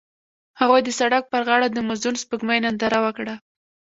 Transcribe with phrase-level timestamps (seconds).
[0.59, 3.35] هغوی د سړک پر غاړه د موزون سپوږمۍ ننداره وکړه.